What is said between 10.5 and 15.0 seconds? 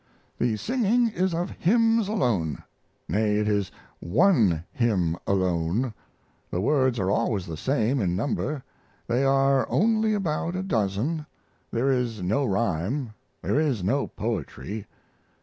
a dozen there is no rhyme there is no poetry.